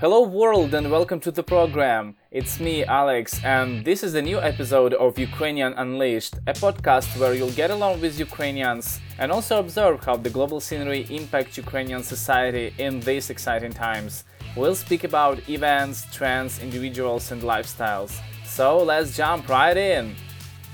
[0.00, 2.16] Hello, world, and welcome to the program.
[2.32, 7.32] It's me, Alex, and this is a new episode of Ukrainian Unleashed, a podcast where
[7.32, 12.74] you'll get along with Ukrainians and also observe how the global scenery impacts Ukrainian society
[12.78, 14.24] in these exciting times.
[14.56, 18.18] We'll speak about events, trends, individuals, and lifestyles.
[18.44, 20.16] So let's jump right in.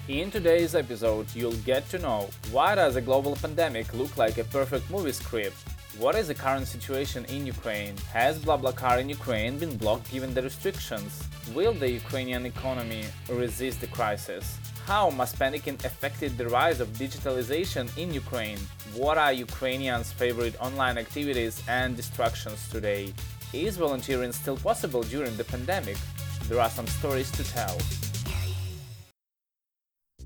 [0.08, 4.44] In today's episode, you'll get to know why does a global pandemic look like a
[4.44, 5.58] perfect movie script?
[5.98, 7.96] What is the current situation in Ukraine?
[8.12, 11.20] Has BlaBlaCar in Ukraine been blocked given the restrictions?
[11.52, 14.56] Will the Ukrainian economy resist the crisis?
[14.86, 18.60] How mass panicking affected the rise of digitalization in Ukraine?
[18.94, 23.12] What are Ukrainians' favorite online activities and distractions today?
[23.52, 25.98] Is volunteering still possible during the pandemic?
[26.48, 27.76] There are some stories to tell.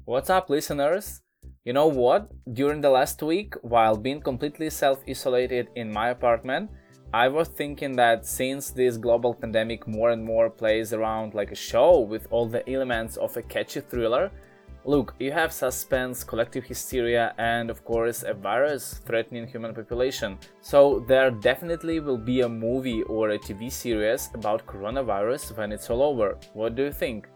[0.05, 1.24] What's up, listeners?
[1.65, 2.31] You know what?
[2.53, 6.71] During the last week, while being completely self isolated in my apartment,
[7.15, 11.63] I was thinking that since this global pandemic more and more plays around like a
[11.71, 14.31] show with all the elements of a catchy thriller,
[14.85, 20.37] look, you have suspense, collective hysteria, and of course a virus threatening human population.
[20.61, 25.89] So there definitely will be a movie or a TV series about coronavirus when it's
[25.89, 26.37] all over.
[26.53, 27.27] What do you think?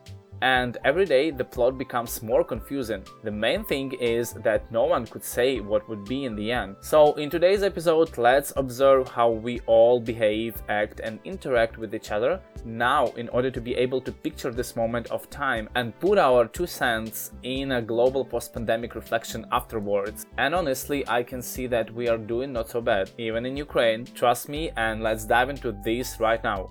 [0.43, 3.05] And every day the plot becomes more confusing.
[3.23, 6.77] The main thing is that no one could say what would be in the end.
[6.81, 12.11] So, in today's episode, let's observe how we all behave, act, and interact with each
[12.11, 16.19] other now in order to be able to picture this moment of time and put
[16.19, 20.27] our two cents in a global post pandemic reflection afterwards.
[20.37, 24.07] And honestly, I can see that we are doing not so bad, even in Ukraine.
[24.15, 26.71] Trust me, and let's dive into this right now.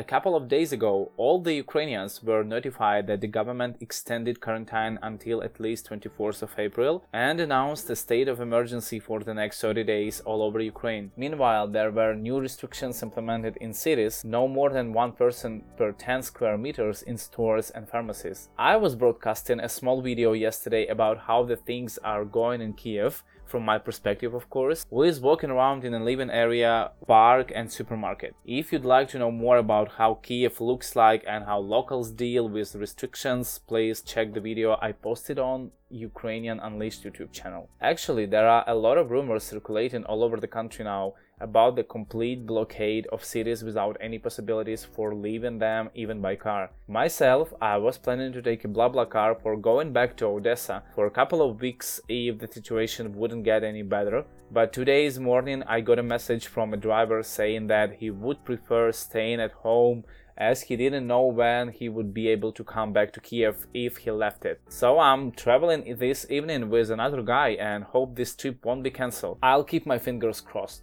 [0.00, 4.98] A couple of days ago, all the Ukrainians were notified that the government extended quarantine
[5.02, 9.60] until at least 24th of April and announced a state of emergency for the next
[9.60, 11.12] 30 days all over Ukraine.
[11.18, 16.22] Meanwhile, there were new restrictions implemented in cities, no more than one person per 10
[16.22, 18.48] square meters in stores and pharmacies.
[18.56, 23.22] I was broadcasting a small video yesterday about how the things are going in Kiev
[23.50, 28.34] from my perspective, of course, is walking around in a living area, park, and supermarket.
[28.46, 32.48] If you'd like to know more about how Kiev looks like and how locals deal
[32.48, 37.68] with restrictions, please check the video I posted on Ukrainian Unleashed YouTube channel.
[37.80, 41.82] Actually, there are a lot of rumors circulating all over the country now about the
[41.82, 46.70] complete blockade of cities without any possibilities for leaving them even by car.
[46.88, 51.10] Myself, I was planning to take a BlaBlaCar for going back to Odessa for a
[51.10, 54.24] couple of weeks if the situation wouldn't get any better.
[54.52, 58.92] But today's morning I got a message from a driver saying that he would prefer
[58.92, 60.04] staying at home
[60.36, 63.98] as he didn't know when he would be able to come back to Kiev if
[63.98, 64.60] he left it.
[64.68, 69.38] So I'm traveling this evening with another guy and hope this trip won't be cancelled.
[69.42, 70.82] I'll keep my fingers crossed.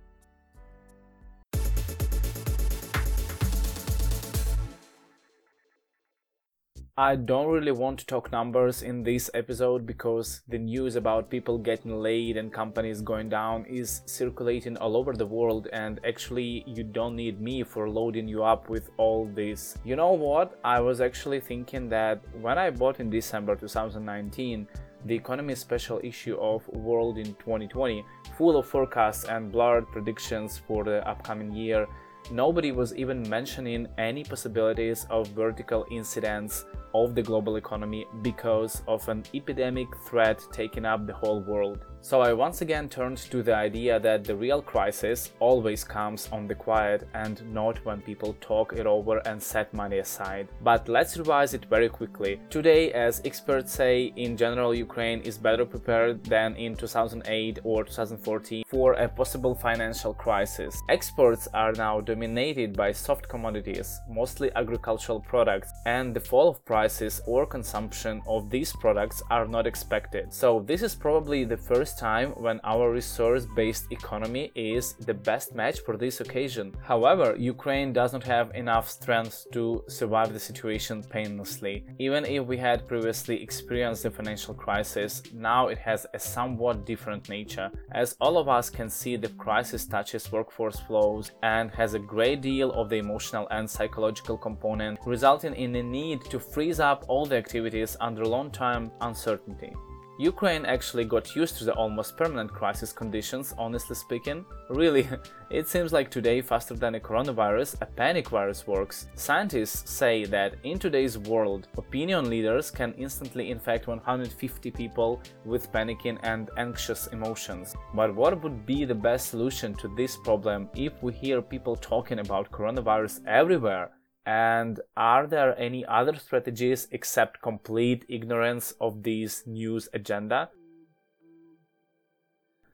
[7.00, 11.60] I don't really want to talk numbers in this episode because the news about people
[11.60, 16.84] getting laid and companies going down is circulating all over the world and actually you
[16.84, 19.78] don't need me for loading you up with all this.
[19.84, 20.60] You know what?
[20.64, 24.68] I was actually thinking that when I bought in December 2019
[25.06, 28.04] the economy special issue of World in 2020,
[28.40, 31.86] full of forecasts and blurred predictions for the upcoming year,
[32.32, 36.66] nobody was even mentioning any possibilities of vertical incidents
[37.04, 41.86] of the global economy because of an epidemic threat taking up the whole world.
[42.02, 46.48] So I once again turned to the idea that the real crisis always comes on
[46.48, 50.48] the quiet and not when people talk it over and set money aside.
[50.62, 52.40] But let's revise it very quickly.
[52.50, 58.64] Today, as experts say, in general, Ukraine is better prepared than in 2008 or 2014
[58.68, 60.82] for a possible financial crisis.
[60.90, 66.87] Exports are now dominated by soft commodities, mostly agricultural products, and the fall of prices
[67.26, 70.34] or consumption of these products are not expected.
[70.34, 75.80] So, this is probably the first time when our resource-based economy is the best match
[75.86, 76.74] for this occasion.
[76.84, 81.86] However, Ukraine does not have enough strength to survive the situation painlessly.
[82.00, 87.30] Even if we had previously experienced the financial crisis, now it has a somewhat different
[87.30, 87.70] nature.
[87.92, 92.42] As all of us can see, the crisis touches workforce flows and has a great
[92.42, 97.26] deal of the emotional and psychological component, resulting in a need to freeze up all
[97.26, 99.74] the activities under long-term uncertainty.
[100.20, 104.44] Ukraine actually got used to the almost permanent crisis conditions, honestly speaking.
[104.72, 105.08] Really,
[105.52, 109.10] it seems like today, faster than a coronavirus, a panic virus works.
[109.14, 116.18] Scientists say that in today's world, opinion leaders can instantly infect 150 people with panicking
[116.24, 117.76] and anxious emotions.
[117.94, 122.18] But what would be the best solution to this problem if we hear people talking
[122.18, 123.92] about coronavirus everywhere?
[124.28, 130.50] And are there any other strategies except complete ignorance of this news agenda?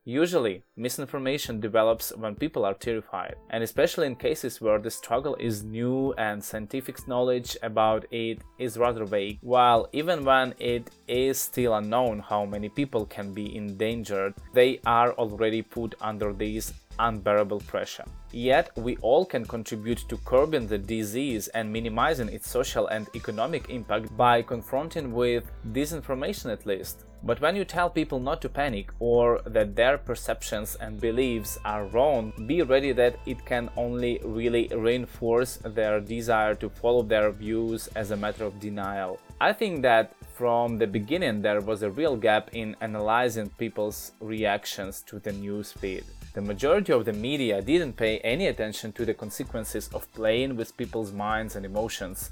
[0.05, 5.63] Usually, misinformation develops when people are terrified, and especially in cases where the struggle is
[5.63, 11.75] new and scientific knowledge about it is rather vague, while even when it is still
[11.75, 18.05] unknown how many people can be endangered, they are already put under this unbearable pressure.
[18.31, 23.69] Yet, we all can contribute to curbing the disease and minimizing its social and economic
[23.69, 27.05] impact by confronting with disinformation at least.
[27.25, 31.85] But when you tell people not to panic or that their perceptions and beliefs are
[31.85, 37.87] wrong, be ready that it can only really reinforce their desire to follow their views
[37.95, 39.19] as a matter of denial.
[39.39, 45.01] I think that from the beginning there was a real gap in analyzing people's reactions
[45.03, 46.03] to the news feed.
[46.33, 50.75] The majority of the media didn't pay any attention to the consequences of playing with
[50.77, 52.31] people's minds and emotions.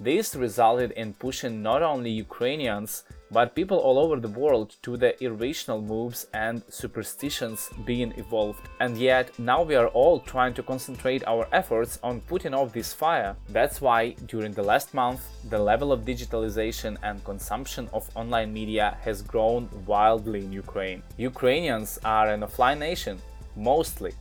[0.00, 5.22] This resulted in pushing not only Ukrainians but people all over the world to the
[5.24, 8.68] irrational moves and superstitions being evolved.
[8.80, 12.92] And yet, now we are all trying to concentrate our efforts on putting off this
[12.92, 13.34] fire.
[13.48, 18.98] That's why, during the last month, the level of digitalization and consumption of online media
[19.00, 21.02] has grown wildly in Ukraine.
[21.16, 23.18] Ukrainians are an offline nation,
[23.56, 24.12] mostly.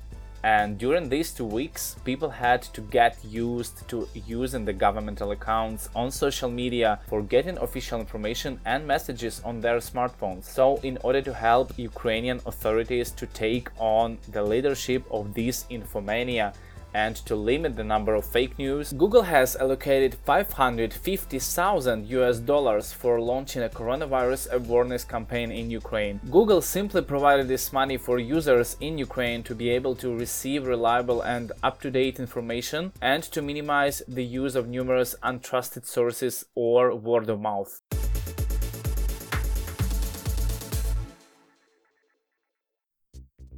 [0.43, 5.89] And during these two weeks, people had to get used to using the governmental accounts
[5.95, 10.45] on social media for getting official information and messages on their smartphones.
[10.45, 16.55] So, in order to help Ukrainian authorities to take on the leadership of this infomania,
[16.93, 23.19] and to limit the number of fake news, Google has allocated 550,000 US dollars for
[23.19, 26.19] launching a coronavirus awareness campaign in Ukraine.
[26.29, 31.21] Google simply provided this money for users in Ukraine to be able to receive reliable
[31.21, 37.39] and up-to-date information and to minimize the use of numerous untrusted sources or word of
[37.39, 37.81] mouth.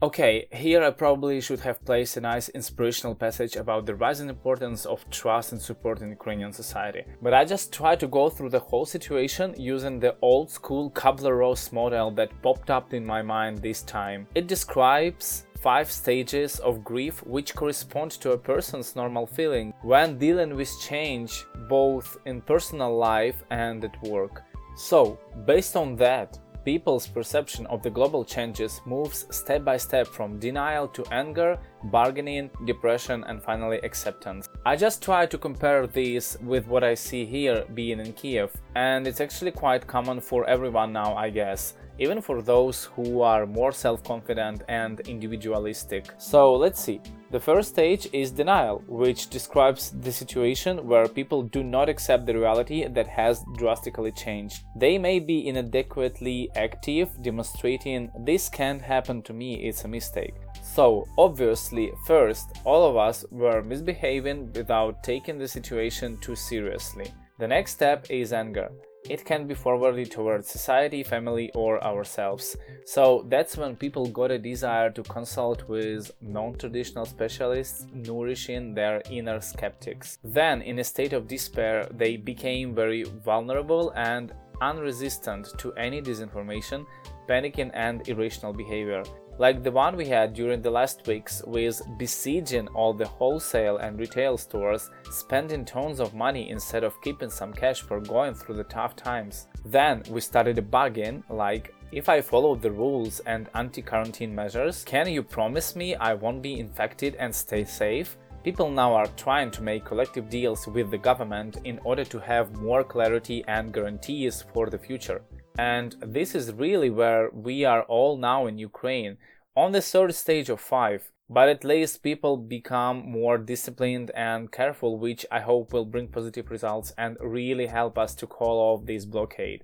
[0.04, 4.86] Okay, here I probably should have placed a nice inspirational passage about the rising importance
[4.86, 7.04] of trust and support in Ukrainian society.
[7.22, 11.72] But I just tried to go through the whole situation using the old school Kubler-Ross
[11.72, 14.28] model that popped up in my mind this time.
[14.36, 20.54] It describes five stages of grief which correspond to a person's normal feeling when dealing
[20.58, 24.44] with change both in personal life and at work.
[24.76, 30.40] So, based on that, people's perception of the global changes moves step by step from
[30.40, 34.50] denial to anger, bargaining, depression, and finally acceptance.
[34.66, 39.08] I just try to compare these with what I see here being in Kiev, and
[39.08, 43.72] it's actually quite common for everyone now, I guess even for those who are more
[43.72, 46.12] self-confident and individualistic.
[46.18, 47.02] So let's see.
[47.32, 52.38] The first stage is denial, which describes the situation where people do not accept the
[52.38, 54.64] reality that has drastically changed.
[54.76, 60.36] They may be inadequately active, demonstrating this can't happen to me, it's a mistake.
[60.64, 67.14] So, obviously, first, all of us were misbehaving without taking the situation too seriously.
[67.38, 68.70] The next step is anger
[69.10, 72.56] it can be forwarded towards society, family, or ourselves.
[72.86, 79.02] So that's when people got a desire to consult with non traditional specialists, nourishing their
[79.10, 80.20] inner skeptics.
[80.24, 86.86] Then, in a state of despair, they became very vulnerable and unresistant to any disinformation,
[87.28, 89.04] panicking, and irrational behavior
[89.38, 94.00] like the one we had during the last weeks with besieging all the wholesale and
[94.00, 98.64] retail stores, spending tons of money instead of keeping some cash for going through the
[98.66, 99.48] tough times.
[99.66, 105.08] Then we started a bugging like if I follow the rules and anti-quarantine measures, can
[105.08, 108.18] you promise me I won't be infected and stay safe?
[108.44, 112.52] People now are trying to make collective deals with the government in order to have
[112.56, 115.22] more clarity and guarantees for the future.
[115.58, 119.18] And this is really where we are all now in Ukraine,
[119.56, 121.12] on the third stage of five.
[121.30, 126.52] But at least people become more disciplined and careful, which I hope will bring positive
[126.52, 129.64] results and really help us to call off this blockade.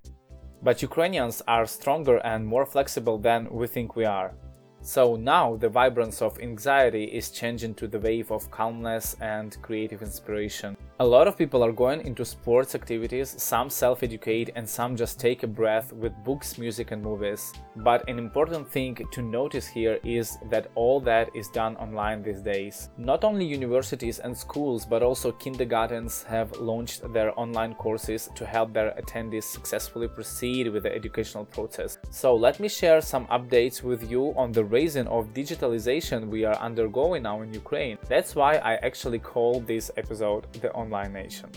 [0.61, 4.33] But Ukrainians are stronger and more flexible than we think we are.
[4.81, 10.01] So now the vibrance of anxiety is changing to the wave of calmness and creative
[10.01, 10.77] inspiration.
[11.01, 15.17] A lot of people are going into sports activities, some self educate, and some just
[15.17, 17.53] take a breath with books, music, and movies.
[17.77, 22.41] But an important thing to notice here is that all that is done online these
[22.41, 22.89] days.
[22.97, 28.73] Not only universities and schools, but also kindergartens have launched their online courses to help
[28.73, 31.97] their attendees successfully proceed with the educational process.
[32.09, 36.57] So, let me share some updates with you on the reason of digitalization we are
[36.57, 37.97] undergoing now in Ukraine.
[38.09, 41.49] That's why I actually call this episode the Online Nation.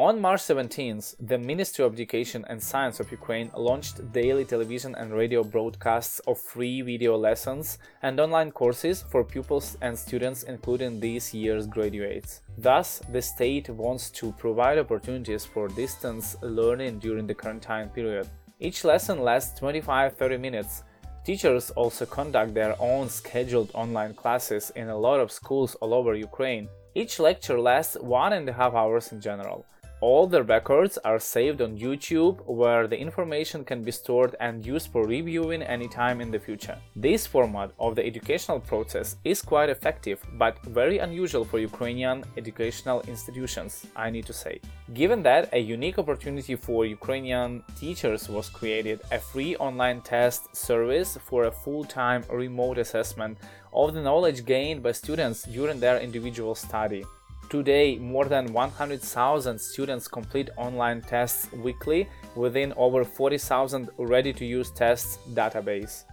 [0.00, 5.12] On March 17th, the Ministry of Education and Science of Ukraine launched daily television and
[5.12, 11.34] radio broadcasts of free video lessons and online courses for pupils and students, including this
[11.34, 12.40] year's graduates.
[12.56, 18.26] Thus, the state wants to provide opportunities for distance learning during the quarantine period.
[18.58, 20.82] Each lesson lasts 25 30 minutes.
[21.22, 26.14] Teachers also conduct their own scheduled online classes in a lot of schools all over
[26.14, 26.68] Ukraine.
[26.94, 29.66] Each lecture lasts one and a half hours in general.
[30.02, 34.90] All the records are saved on YouTube, where the information can be stored and used
[34.90, 36.78] for reviewing anytime in the future.
[36.96, 43.02] This format of the educational process is quite effective, but very unusual for Ukrainian educational
[43.02, 44.62] institutions, I need to say.
[44.94, 51.18] Given that a unique opportunity for Ukrainian teachers was created, a free online test service
[51.28, 53.36] for a full time remote assessment
[53.74, 57.04] of the knowledge gained by students during their individual study.
[57.50, 64.70] Today, more than 100,000 students complete online tests weekly within over 40,000 ready to use
[64.70, 66.04] tests database.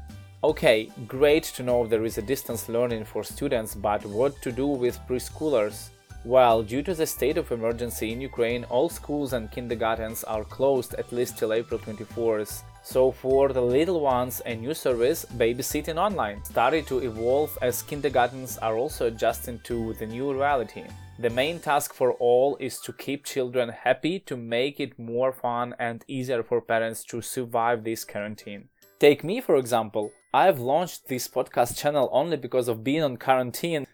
[0.43, 4.65] Okay, great to know there is a distance learning for students, but what to do
[4.65, 5.89] with preschoolers?
[6.25, 10.95] Well, due to the state of emergency in Ukraine, all schools and kindergartens are closed
[10.95, 12.63] at least till April 24th.
[12.81, 18.57] So for the little ones, a new service, Babysitting Online, started to evolve as kindergartens
[18.57, 20.85] are also adjusting to the new reality.
[21.19, 25.73] The main task for all is to keep children happy to make it more fun
[25.79, 28.69] and easier for parents to survive this quarantine.
[28.99, 30.11] Take me, for example.
[30.31, 33.87] I've launched this podcast channel only because of being on quarantine.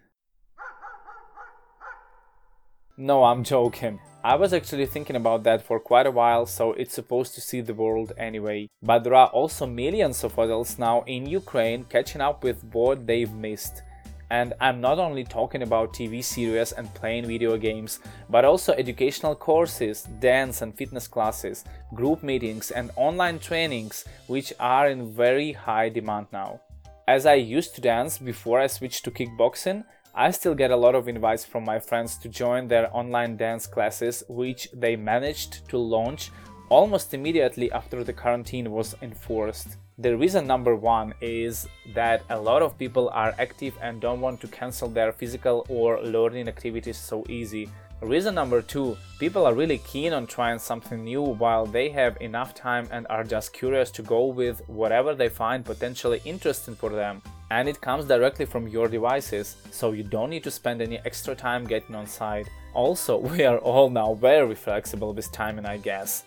[2.98, 4.02] No, I'm joking.
[4.22, 7.62] I was actually thinking about that for quite a while, so it's supposed to see
[7.62, 8.68] the world anyway.
[8.82, 13.34] But there are also millions of adults now in Ukraine catching up with what they've
[13.34, 13.82] missed.
[14.34, 18.00] And I'm not only talking about TV series and playing video games,
[18.32, 24.90] but also educational courses, dance and fitness classes, group meetings, and online trainings, which are
[24.90, 26.60] in very high demand now.
[27.08, 29.84] As I used to dance before I switched to kickboxing,
[30.16, 33.68] I still get a lot of invites from my friends to join their online dance
[33.68, 36.32] classes, which they managed to launch
[36.70, 39.78] almost immediately after the quarantine was enforced.
[40.00, 44.42] The reason number one is that a lot of people are active and don't want
[44.42, 47.70] to cancel their physical or learning activities so easy.
[48.02, 52.56] Reason number two people are really keen on trying something new while they have enough
[52.56, 57.22] time and are just curious to go with whatever they find potentially interesting for them.
[57.52, 61.36] And it comes directly from your devices, so you don't need to spend any extra
[61.36, 62.50] time getting on site.
[62.74, 66.24] Also, we are all now very flexible with timing, I guess.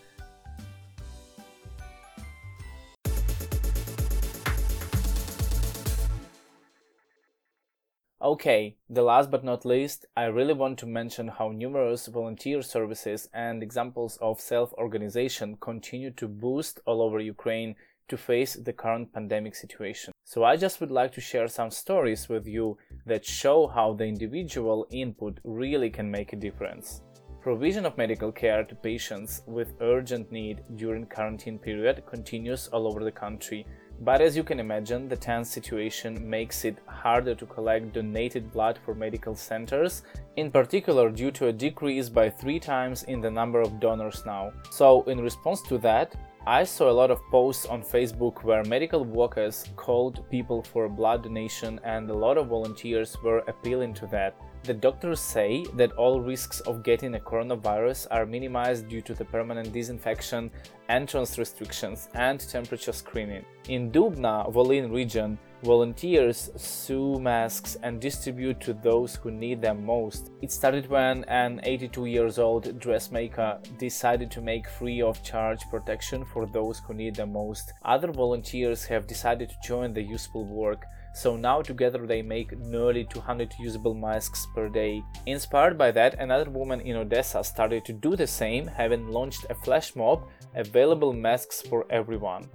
[8.27, 13.29] Okay, the last but not least, I really want to mention how numerous volunteer services
[13.33, 17.77] and examples of self organization continue to boost all over Ukraine
[18.09, 20.11] to face the current pandemic situation.
[20.25, 24.03] So, I just would like to share some stories with you that show how the
[24.03, 27.03] individual input really can make a difference.
[27.39, 33.05] Provision of medical care to patients with urgent need during quarantine period continues all over
[33.05, 33.65] the country
[34.01, 38.77] but as you can imagine, the tense situation makes it harder to collect donated blood
[38.85, 40.03] for medical centers,
[40.35, 44.51] in particular due to a decrease by three times in the number of donors now.
[44.69, 49.03] So, in response to that, I saw a lot of posts on Facebook where medical
[49.03, 54.33] workers called people for blood donation, and a lot of volunteers were appealing to that.
[54.67, 59.23] The doctors say that all risks of getting a coronavirus are minimized due to the
[59.23, 60.51] permanent disinfection,
[60.89, 63.45] entrance restrictions, and temperature screening.
[63.69, 70.31] In Dubna, Volyn region, volunteers sew masks and distribute to those who need them most.
[70.41, 76.25] It started when an 82 years old dressmaker decided to make free of charge protection
[76.25, 77.73] for those who need them most.
[77.83, 80.85] Other volunteers have decided to join the useful work
[81.17, 85.03] so now together they make nearly 200 usable masks per day.
[85.25, 89.55] Inspired by that, another woman in Odessa started to do the same, having launched a
[89.55, 92.47] flash mob available masks for everyone.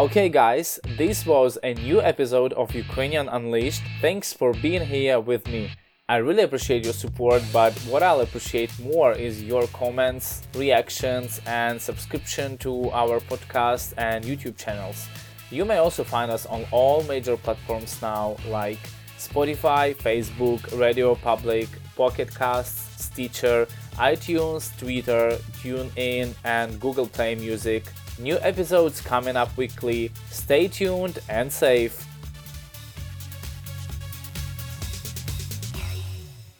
[0.00, 3.82] Okay, guys, this was a new episode of Ukrainian Unleashed.
[4.00, 5.72] Thanks for being here with me.
[6.08, 11.78] I really appreciate your support, but what I'll appreciate more is your comments, reactions, and
[11.78, 15.06] subscription to our podcast and YouTube channels.
[15.50, 18.80] You may also find us on all major platforms now, like
[19.18, 27.84] Spotify, Facebook, Radio Public, Pocket Casts, Stitcher, iTunes, Twitter, TuneIn, and Google Play Music.
[28.20, 30.12] New episodes coming up weekly.
[30.28, 32.09] Stay tuned and safe.